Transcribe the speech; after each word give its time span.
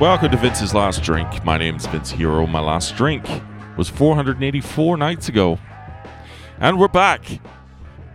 Welcome 0.00 0.30
to 0.30 0.38
Vince's 0.38 0.72
Last 0.72 1.02
Drink. 1.02 1.44
My 1.44 1.58
name's 1.58 1.84
Vince 1.84 2.10
Hero. 2.10 2.46
My 2.46 2.60
last 2.60 2.96
drink 2.96 3.22
was 3.76 3.90
484 3.90 4.96
nights 4.96 5.28
ago. 5.28 5.58
And 6.58 6.78
we're 6.78 6.88
back. 6.88 7.38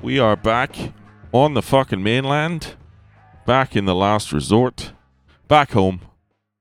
We 0.01 0.17
are 0.17 0.35
back 0.35 0.75
on 1.31 1.53
the 1.53 1.61
fucking 1.61 2.01
mainland, 2.01 2.73
back 3.45 3.75
in 3.75 3.85
the 3.85 3.93
last 3.93 4.33
resort, 4.33 4.93
back 5.47 5.73
home. 5.73 6.01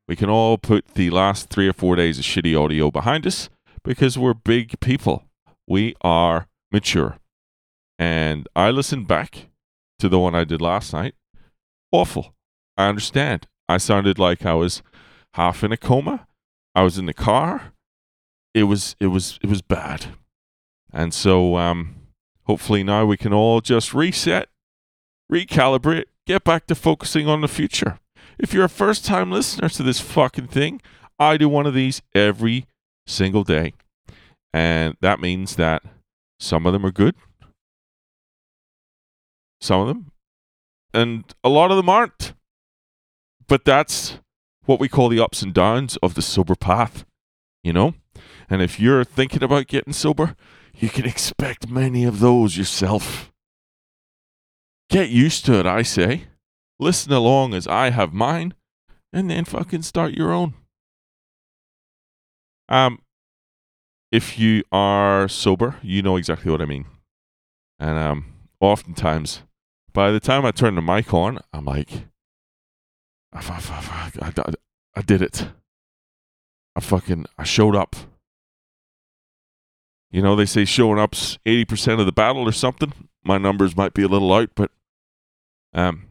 We 0.07 0.15
can 0.15 0.29
all 0.29 0.59
put 0.59 0.89
the 0.89 1.09
last 1.09 1.49
three 1.49 1.68
or 1.68 1.73
four 1.73 1.96
days 1.96 2.18
of 2.18 2.27
shitty 2.27 2.54
audio 2.54 2.91
behind 2.91 3.27
us 3.27 3.49
because 3.82 4.18
we're 4.18 4.35
big 4.35 4.79
people. 4.81 5.25
We 5.67 5.95
are 6.03 6.49
mature. 6.71 7.17
And 7.99 8.46
I 8.54 8.71
listened 8.71 9.09
back 9.09 9.49
to 10.01 10.11
the 10.11 10.18
one 10.18 10.35
I 10.35 10.45
did 10.45 10.61
last 10.61 10.93
night. 10.93 11.15
Awful. 11.93 12.35
I 12.77 12.89
understand. 12.89 13.46
I 13.71 13.79
sounded 13.79 14.18
like 14.18 14.45
I 14.45 14.53
was 14.53 14.82
half 15.35 15.63
in 15.65 15.73
a 15.73 15.77
coma. 15.77 16.27
I 16.75 16.83
was 16.83 16.99
in 16.99 17.07
the 17.07 17.15
car. 17.15 17.73
It 18.55 18.65
was 18.65 18.97
it 19.01 19.09
was 19.09 19.39
it 19.43 19.49
was 19.49 19.63
bad. 19.63 20.07
And 20.93 21.13
so 21.13 21.57
um 21.57 21.97
hopefully 22.45 22.83
now 22.83 23.05
we 23.05 23.17
can 23.17 23.33
all 23.33 23.61
just 23.61 23.95
reset, 23.95 24.49
recalibrate, 25.31 26.05
get 26.27 26.45
back 26.45 26.67
to 26.67 26.75
focusing 26.75 27.29
on 27.29 27.41
the 27.41 27.49
future. 27.49 27.99
If 28.39 28.53
you're 28.53 28.65
a 28.65 28.69
first 28.69 29.05
time 29.05 29.31
listener 29.31 29.69
to 29.71 29.83
this 29.83 30.01
fucking 30.01 30.49
thing, 30.49 30.81
I 31.19 31.37
do 31.37 31.49
one 31.49 31.67
of 31.67 31.75
these 31.75 32.03
every 32.15 32.67
single 33.07 33.45
day. 33.45 33.75
And 34.53 34.97
that 35.01 35.21
means 35.21 35.57
that 35.57 35.83
some 36.39 36.67
of 36.67 36.73
them 36.73 36.87
are 36.87 36.93
good, 36.93 37.17
some 39.61 39.81
of 39.81 39.89
them, 39.89 40.13
and 40.93 41.25
a 41.43 41.48
lot 41.48 41.73
of 41.73 41.77
them 41.77 41.89
aren't. 41.89 42.35
But 43.48 43.65
that's 43.65 44.19
what 44.67 44.81
we 44.81 44.89
call 44.89 45.09
the 45.09 45.20
ups 45.20 45.43
and 45.43 45.53
downs 45.53 45.97
of 46.03 46.15
the 46.15 46.23
sober 46.23 46.55
path, 46.55 47.05
you 47.62 47.73
know? 47.73 47.95
And 48.48 48.62
if 48.62 48.79
you're 48.79 49.05
thinking 49.05 49.43
about 49.43 49.67
getting 49.67 49.93
sober, 49.93 50.37
you 50.77 50.89
can 50.89 51.05
expect 51.05 51.69
many 51.69 52.05
of 52.05 52.20
those 52.20 52.57
yourself. 52.57 53.33
Get 54.91 55.09
used 55.11 55.45
to 55.47 55.59
it, 55.59 55.67
I 55.67 55.83
say. 55.83 56.25
Listen 56.79 57.12
along 57.12 57.55
as 57.55 57.67
I 57.67 57.91
have 57.91 58.12
mine, 58.12 58.55
and 59.12 59.31
then 59.31 59.45
fucking 59.45 59.83
start 59.83 60.15
your 60.15 60.33
own. 60.33 60.55
Um, 62.69 63.01
if 64.11 64.39
you 64.39 64.62
are 64.73 65.29
sober, 65.29 65.77
you 65.83 66.03
know 66.03 66.17
exactly 66.17 66.51
what 66.51 66.62
I 66.62 66.67
mean. 66.67 66.87
And 67.79 67.98
um, 67.98 68.27
oftentimes, 68.61 69.42
by 69.92 70.11
the 70.11 70.20
time 70.20 70.45
I 70.45 70.51
turn 70.51 70.75
the 70.75 70.83
mic 70.83 71.12
on, 71.12 71.39
I'm 71.53 71.65
like, 71.65 72.07
I, 73.35 73.41
I, 73.41 74.33
I, 74.37 74.53
I 74.97 75.03
did 75.03 75.23
it. 75.23 75.49
I 76.77 76.81
fucking, 76.81 77.27
I 77.39 77.45
showed 77.45 77.77
up. 77.77 77.97
You 80.11 80.23
know, 80.23 80.37
they 80.37 80.47
say 80.47 80.65
showing 80.65 80.99
up's 80.99 81.39
80% 81.45 81.99
of 81.99 82.07
the 82.07 82.13
battle 82.13 82.47
or 82.47 82.53
something. 82.53 82.93
My 83.25 83.39
numbers 83.39 83.77
might 83.77 83.95
be 83.95 84.03
a 84.03 84.09
little 84.09 84.33
out, 84.33 84.51
but 84.55 84.71
um, 85.73 86.07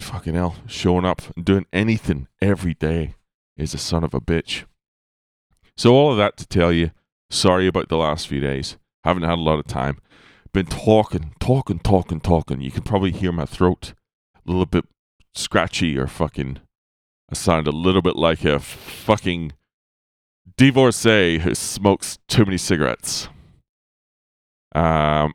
fucking 0.00 0.34
hell, 0.34 0.56
showing 0.66 1.06
up 1.06 1.22
and 1.34 1.44
doing 1.44 1.66
anything 1.72 2.28
every 2.42 2.74
day 2.74 3.14
is 3.56 3.72
a 3.72 3.78
son 3.78 4.04
of 4.04 4.12
a 4.12 4.20
bitch. 4.20 4.64
So, 5.76 5.94
all 5.94 6.12
of 6.12 6.18
that 6.18 6.36
to 6.36 6.46
tell 6.46 6.72
you, 6.72 6.90
sorry 7.30 7.66
about 7.66 7.88
the 7.88 7.96
last 7.96 8.28
few 8.28 8.40
days. 8.40 8.76
Haven't 9.04 9.22
had 9.22 9.38
a 9.38 9.42
lot 9.42 9.58
of 9.58 9.66
time. 9.66 9.98
Been 10.52 10.66
talking, 10.66 11.34
talking, 11.40 11.78
talking, 11.78 12.20
talking. 12.20 12.60
You 12.60 12.70
can 12.70 12.82
probably 12.82 13.10
hear 13.10 13.32
my 13.32 13.44
throat 13.44 13.94
a 14.36 14.50
little 14.50 14.66
bit 14.66 14.84
scratchy 15.34 15.98
or 15.98 16.06
fucking. 16.06 16.60
I 17.30 17.34
sound 17.34 17.66
a 17.66 17.72
little 17.72 18.02
bit 18.02 18.16
like 18.16 18.44
a 18.44 18.58
fucking 18.58 19.52
divorcee 20.56 21.38
who 21.38 21.54
smokes 21.54 22.18
too 22.28 22.44
many 22.44 22.58
cigarettes. 22.58 23.28
Um, 24.74 25.34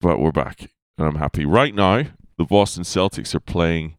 but 0.00 0.18
we're 0.18 0.32
back 0.32 0.70
and 0.98 1.06
I'm 1.06 1.16
happy. 1.16 1.44
Right 1.44 1.74
now, 1.74 2.04
the 2.38 2.44
Boston 2.44 2.84
Celtics 2.84 3.34
are 3.34 3.40
playing 3.40 3.96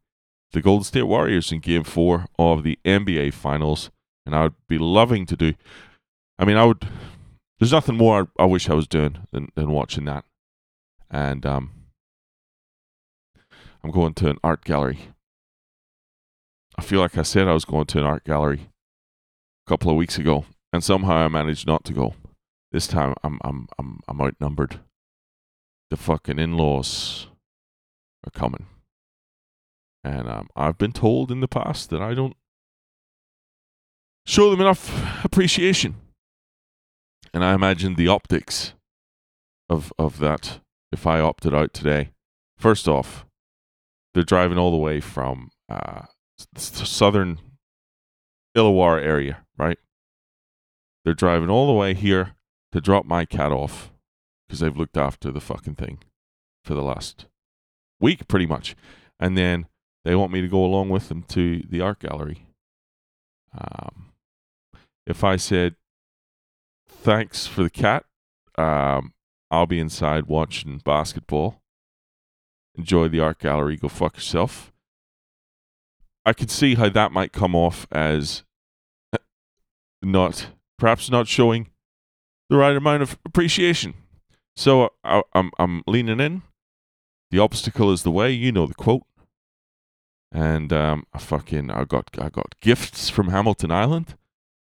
the 0.51 0.61
Golden 0.61 0.83
State 0.83 1.03
Warriors 1.03 1.51
in 1.51 1.59
Game 1.59 1.83
Four 1.83 2.27
of 2.37 2.63
the 2.63 2.79
NBA 2.85 3.33
Finals, 3.33 3.91
and 4.25 4.35
I 4.35 4.43
would 4.43 4.55
be 4.67 4.77
loving 4.77 5.25
to 5.27 5.35
do. 5.35 5.53
I 6.37 6.45
mean, 6.45 6.57
I 6.57 6.65
would. 6.65 6.87
There's 7.59 7.71
nothing 7.71 7.95
more 7.95 8.27
I, 8.37 8.45
wish 8.45 8.69
I 8.69 8.73
was 8.73 8.87
doing 8.87 9.19
than, 9.31 9.49
than 9.55 9.71
watching 9.71 10.05
that, 10.05 10.25
and 11.09 11.45
um, 11.45 11.71
I'm 13.83 13.91
going 13.91 14.13
to 14.15 14.29
an 14.29 14.37
art 14.43 14.63
gallery. 14.63 15.12
I 16.77 16.81
feel 16.81 16.99
like 16.99 17.17
I 17.17 17.21
said 17.23 17.47
I 17.47 17.53
was 17.53 17.65
going 17.65 17.85
to 17.87 17.99
an 17.99 18.05
art 18.05 18.23
gallery 18.23 18.69
a 19.65 19.69
couple 19.69 19.89
of 19.89 19.97
weeks 19.97 20.17
ago, 20.17 20.45
and 20.71 20.83
somehow 20.83 21.15
I 21.15 21.27
managed 21.27 21.67
not 21.67 21.83
to 21.85 21.93
go. 21.93 22.15
This 22.71 22.87
time 22.87 23.13
I'm 23.23 23.39
I'm 23.43 23.67
I'm 23.77 23.99
I'm 24.07 24.21
outnumbered. 24.21 24.79
The 25.89 25.97
fucking 25.97 26.39
in-laws 26.39 27.27
are 28.25 28.31
coming, 28.31 28.65
and 30.03 30.27
um, 30.27 30.47
I've 30.55 30.79
been 30.79 30.91
told 30.91 31.31
in 31.31 31.39
the 31.39 31.47
past 31.47 31.91
that 31.91 32.01
I 32.01 32.15
don't 32.15 32.35
show 34.25 34.49
them 34.49 34.61
enough 34.61 35.23
appreciation, 35.23 35.95
and 37.33 37.43
I 37.43 37.53
imagine 37.53 37.93
the 37.93 38.07
optics 38.07 38.73
of 39.69 39.93
of 39.99 40.17
that 40.19 40.59
if 40.91 41.05
I 41.05 41.19
opted 41.19 41.53
out 41.53 41.73
today. 41.73 42.09
First 42.57 42.87
off, 42.87 43.25
they're 44.13 44.23
driving 44.23 44.57
all 44.57 44.71
the 44.71 44.77
way 44.77 44.99
from 44.99 45.51
uh, 45.69 46.03
southern 46.55 47.39
Illawarra 48.55 49.03
area, 49.03 49.45
right? 49.57 49.77
They're 51.03 51.13
driving 51.13 51.49
all 51.49 51.67
the 51.67 51.73
way 51.73 51.93
here 51.93 52.35
to 52.71 52.81
drop 52.81 53.05
my 53.05 53.25
cat 53.25 53.51
off 53.51 53.91
because 54.47 54.59
they've 54.59 54.77
looked 54.77 54.97
after 54.97 55.31
the 55.31 55.41
fucking 55.41 55.75
thing 55.75 55.99
for 56.63 56.73
the 56.73 56.81
last 56.81 57.25
week, 57.99 58.27
pretty 58.27 58.45
much. 58.45 58.75
And 59.19 59.37
then 59.37 59.67
they 60.05 60.15
want 60.15 60.31
me 60.31 60.41
to 60.41 60.47
go 60.47 60.63
along 60.63 60.89
with 60.89 61.09
them 61.09 61.23
to 61.29 61.63
the 61.69 61.81
art 61.81 61.99
gallery. 61.99 62.45
Um, 63.57 64.11
if 65.05 65.23
I 65.23 65.35
said, 65.35 65.75
thanks 66.87 67.47
for 67.47 67.63
the 67.63 67.69
cat, 67.69 68.05
um, 68.57 69.13
I'll 69.51 69.67
be 69.67 69.79
inside 69.79 70.25
watching 70.25 70.79
basketball. 70.83 71.61
Enjoy 72.75 73.07
the 73.07 73.19
art 73.19 73.39
gallery. 73.39 73.77
Go 73.77 73.87
fuck 73.87 74.15
yourself. 74.15 74.72
I 76.25 76.33
could 76.33 76.49
see 76.49 76.75
how 76.75 76.89
that 76.89 77.11
might 77.11 77.33
come 77.33 77.55
off 77.55 77.85
as 77.91 78.43
not, 80.01 80.47
perhaps 80.77 81.09
not 81.09 81.27
showing 81.27 81.69
the 82.49 82.57
right 82.57 82.75
amount 82.75 83.03
of 83.03 83.17
appreciation. 83.25 83.93
So 84.55 84.91
I, 85.03 85.23
I'm 85.33 85.51
I'm 85.57 85.83
leaning 85.87 86.19
in. 86.19 86.43
The 87.31 87.39
obstacle 87.39 87.91
is 87.91 88.03
the 88.03 88.11
way. 88.11 88.31
You 88.31 88.51
know 88.51 88.67
the 88.67 88.75
quote. 88.75 89.03
And 90.31 90.71
um, 90.71 91.05
I 91.13 91.19
fucking 91.19 91.71
I 91.71 91.85
got 91.85 92.09
I 92.19 92.29
got 92.29 92.55
gifts 92.61 93.09
from 93.09 93.29
Hamilton 93.29 93.71
Island. 93.71 94.15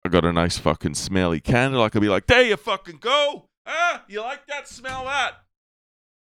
I 0.05 0.09
got 0.09 0.25
a 0.25 0.33
nice 0.33 0.59
fucking 0.59 0.95
smelly 0.95 1.41
candle. 1.41 1.83
I 1.83 1.89
could 1.89 2.03
be 2.03 2.09
like, 2.09 2.27
there 2.27 2.43
you 2.43 2.57
fucking 2.57 2.99
go. 3.01 3.49
Ah, 3.67 4.05
you 4.09 4.21
like 4.23 4.47
that? 4.47 4.69
Smell 4.69 5.05
that. 5.05 5.43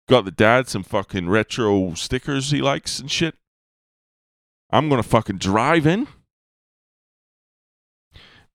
Got 0.09 0.25
the 0.25 0.31
dad 0.31 0.69
some 0.69 0.83
fucking 0.83 1.29
retro 1.29 1.95
stickers 1.95 2.51
he 2.51 2.61
likes 2.61 2.99
and 2.99 3.11
shit. 3.11 3.37
I'm 4.73 4.89
gonna 4.89 5.03
fucking 5.03 5.39
drive 5.39 5.87
in. 5.87 6.07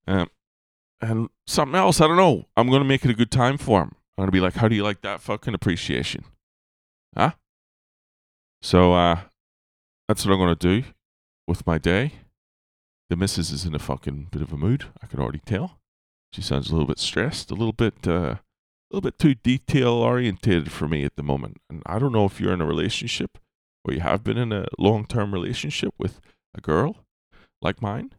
Um, 0.06 0.28
and 1.00 1.28
something 1.46 1.74
else, 1.74 2.00
I 2.00 2.06
don't 2.06 2.16
know. 2.16 2.46
I'm 2.56 2.70
gonna 2.70 2.84
make 2.84 3.04
it 3.04 3.10
a 3.10 3.14
good 3.14 3.30
time 3.30 3.58
for 3.58 3.82
him. 3.82 3.96
I'm 4.16 4.22
gonna 4.22 4.32
be 4.32 4.40
like, 4.40 4.54
how 4.54 4.68
do 4.68 4.74
you 4.74 4.82
like 4.82 5.02
that 5.02 5.20
fucking 5.20 5.54
appreciation? 5.54 6.24
Huh? 7.16 7.32
So 8.62 8.94
uh 8.94 9.20
that's 10.08 10.24
what 10.24 10.32
I'm 10.32 10.38
gonna 10.38 10.54
do 10.54 10.84
with 11.46 11.66
my 11.66 11.78
day. 11.78 12.12
The 13.10 13.16
missus 13.16 13.50
is 13.50 13.64
in 13.64 13.74
a 13.74 13.78
fucking 13.78 14.28
bit 14.30 14.42
of 14.42 14.52
a 14.52 14.56
mood, 14.56 14.86
I 15.02 15.06
can 15.06 15.20
already 15.20 15.40
tell. 15.44 15.78
She 16.32 16.42
sounds 16.42 16.70
a 16.70 16.72
little 16.72 16.86
bit 16.86 16.98
stressed, 16.98 17.50
a 17.50 17.54
little 17.54 17.72
bit 17.72 18.06
uh 18.06 18.36
a 18.40 18.40
little 18.90 19.02
bit 19.02 19.18
too 19.18 19.34
detail 19.34 19.90
oriented 19.90 20.70
for 20.70 20.88
me 20.88 21.04
at 21.04 21.16
the 21.16 21.22
moment. 21.22 21.58
And 21.68 21.82
I 21.86 21.98
don't 21.98 22.12
know 22.12 22.24
if 22.24 22.40
you're 22.40 22.54
in 22.54 22.60
a 22.60 22.66
relationship 22.66 23.38
or 23.86 23.94
you 23.94 24.00
have 24.00 24.24
been 24.24 24.36
in 24.36 24.52
a 24.52 24.66
long 24.78 25.06
term 25.06 25.32
relationship 25.32 25.94
with 25.96 26.20
a 26.54 26.60
girl 26.60 27.04
like 27.62 27.80
mine, 27.80 28.12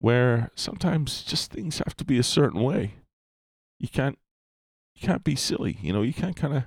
where 0.00 0.50
sometimes 0.54 1.22
just 1.22 1.50
things 1.50 1.78
have 1.78 1.96
to 1.96 2.04
be 2.04 2.18
a 2.18 2.22
certain 2.22 2.62
way. 2.62 2.94
You 3.78 3.88
can't 3.88 4.18
you 4.94 5.06
can't 5.06 5.24
be 5.24 5.34
silly, 5.34 5.78
you 5.80 5.92
know, 5.92 6.02
you 6.02 6.12
can't 6.12 6.36
kind 6.36 6.54
of 6.54 6.64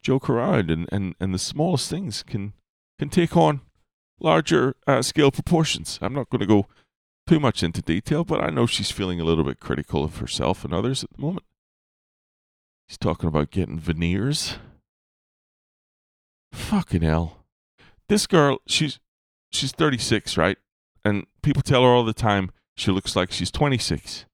joke 0.00 0.28
around 0.30 0.70
and, 0.70 0.88
and, 0.92 1.14
and 1.18 1.34
the 1.34 1.38
smallest 1.38 1.90
things 1.90 2.22
can 2.22 2.54
can 2.98 3.08
take 3.08 3.36
on 3.36 3.60
larger 4.20 4.76
uh, 4.86 5.02
scale 5.02 5.30
proportions. 5.30 5.98
I'm 6.00 6.14
not 6.14 6.30
going 6.30 6.40
to 6.40 6.46
go 6.46 6.66
too 7.26 7.40
much 7.40 7.62
into 7.62 7.82
detail, 7.82 8.24
but 8.24 8.40
I 8.40 8.50
know 8.50 8.66
she's 8.66 8.90
feeling 8.90 9.20
a 9.20 9.24
little 9.24 9.44
bit 9.44 9.60
critical 9.60 10.04
of 10.04 10.18
herself 10.18 10.64
and 10.64 10.72
others 10.72 11.02
at 11.02 11.10
the 11.12 11.20
moment. 11.20 11.44
He's 12.86 12.98
talking 12.98 13.28
about 13.28 13.50
getting 13.50 13.78
veneers. 13.78 14.58
Fucking 16.52 17.02
hell 17.02 17.43
this 18.08 18.26
girl, 18.26 18.58
she's 18.66 18.98
she's 19.50 19.72
36, 19.72 20.36
right? 20.36 20.58
And 21.04 21.26
people 21.42 21.62
tell 21.62 21.82
her 21.82 21.88
all 21.88 22.04
the 22.04 22.12
time 22.12 22.50
she 22.76 22.90
looks 22.90 23.14
like 23.14 23.30
she's 23.30 23.50
26, 23.50 24.26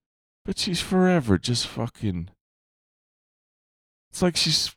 but 0.44 0.58
she's 0.58 0.80
forever 0.80 1.38
just 1.38 1.66
fucking. 1.66 2.30
It's 4.10 4.22
like 4.22 4.36
she's 4.36 4.74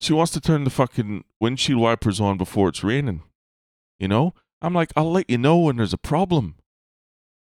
she 0.00 0.12
wants 0.12 0.32
to 0.32 0.40
turn 0.40 0.64
the 0.64 0.70
fucking 0.70 1.24
windshield 1.40 1.80
wipers 1.80 2.20
on 2.20 2.36
before 2.36 2.68
it's 2.68 2.84
raining. 2.84 3.22
You 3.98 4.08
know? 4.08 4.34
I'm 4.60 4.74
like, 4.74 4.92
I'll 4.96 5.10
let 5.10 5.30
you 5.30 5.38
know 5.38 5.58
when 5.58 5.76
there's 5.76 5.92
a 5.92 5.98
problem. 5.98 6.56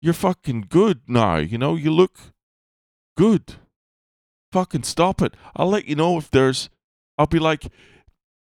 You're 0.00 0.14
fucking 0.14 0.66
good 0.68 1.02
now, 1.06 1.36
you 1.36 1.58
know? 1.58 1.74
You 1.76 1.90
look 1.90 2.18
good. 3.16 3.54
Fucking 4.52 4.82
stop 4.82 5.22
it. 5.22 5.34
I'll 5.54 5.68
let 5.68 5.86
you 5.86 5.96
know 5.96 6.18
if 6.18 6.30
there's. 6.30 6.68
I'll 7.18 7.26
be 7.26 7.38
like, 7.38 7.66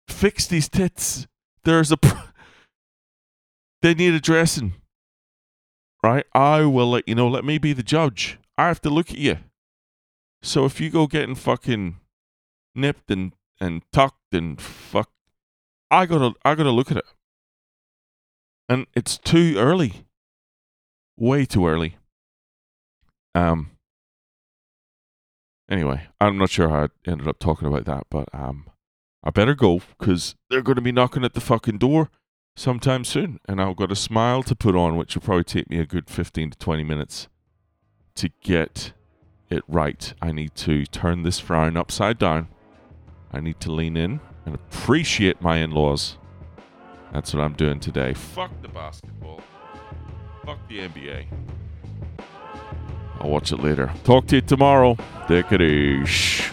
fix 0.08 0.48
these 0.48 0.70
tits. 0.70 1.28
There's 1.68 1.92
a. 1.92 1.98
Pr- 1.98 2.16
they 3.82 3.94
need 3.94 4.14
addressing. 4.14 4.76
Right? 6.02 6.26
I 6.34 6.62
will 6.62 6.92
let 6.92 7.06
you 7.10 7.14
know. 7.14 7.28
Let 7.28 7.44
me 7.44 7.58
be 7.58 7.74
the 7.74 7.84
judge. 7.84 8.40
I 8.58 8.68
have 8.68 8.80
to 8.84 8.90
look 8.90 9.10
at 9.10 9.18
you. 9.18 9.40
So 10.42 10.64
if 10.64 10.80
you 10.80 10.90
go 10.90 11.08
getting 11.08 11.36
fucking 11.36 11.98
nipped 12.74 13.12
and, 13.12 13.34
and 13.60 13.82
tucked 13.92 14.32
and 14.34 14.62
fuck, 14.62 15.10
I 15.92 16.06
gotta 16.06 16.36
I 16.46 16.56
gotta 16.56 16.72
look 16.72 16.90
at 16.90 16.98
it. 16.98 17.06
And 18.70 18.88
it's 18.96 19.18
too 19.18 19.56
early. 19.58 20.06
Way 21.18 21.44
too 21.46 21.68
early. 21.68 21.98
Um. 23.36 23.72
Anyway, 25.70 26.08
I'm 26.22 26.38
not 26.38 26.50
sure 26.50 26.70
how 26.70 26.84
I 26.86 26.88
ended 27.06 27.28
up 27.28 27.40
talking 27.40 27.68
about 27.68 27.84
that, 27.84 28.06
but 28.10 28.30
um, 28.32 28.68
I 29.28 29.30
better 29.30 29.56
go 29.56 29.82
because 30.00 30.36
they're 30.50 30.62
going 30.62 30.78
to 30.78 30.82
be 30.82 30.94
knocking 30.94 31.26
at 31.26 31.34
the 31.34 31.42
fucking 31.42 31.80
door 31.80 32.10
sometime 32.56 33.04
soon, 33.04 33.42
and 33.46 33.62
I've 33.62 33.76
got 33.76 33.92
a 33.92 33.96
smile 33.96 34.42
to 34.44 34.56
put 34.56 34.74
on, 34.74 34.96
which 34.96 35.16
will 35.16 35.22
probably 35.22 35.44
take 35.44 35.70
me 35.70 35.80
a 35.80 35.86
good 35.86 36.10
15 36.10 36.52
to 36.52 36.58
20 36.58 36.84
minutes 36.86 37.28
to 38.16 38.30
get 38.42 38.94
it 39.50 39.64
right. 39.68 40.14
I 40.22 40.32
need 40.32 40.56
to 40.56 40.86
turn 40.86 41.24
this 41.24 41.40
frown 41.40 41.76
upside 41.76 42.18
down. 42.18 42.48
I 43.30 43.42
need 43.42 43.60
to 43.60 43.72
lean 43.72 43.98
in 43.98 44.22
and 44.46 44.56
appreciate 44.56 45.42
my 45.42 45.58
in 45.58 45.72
laws. 45.72 46.18
That's 47.12 47.34
what 47.34 47.44
I'm 47.44 47.54
doing 47.54 47.82
today. 47.82 48.14
Fuck 48.14 48.52
the 48.62 48.70
basketball. 48.70 49.42
Fuck 50.46 50.66
the 50.70 50.88
NBA. 50.88 51.26
I'll 53.20 53.30
watch 53.30 53.52
it 53.52 53.58
later. 53.58 53.92
Talk 54.06 54.28
to 54.28 54.36
you 54.36 54.42
tomorrow. 54.42 54.96
Take 55.28 55.52
it 55.52 55.62
easy. 55.62 56.46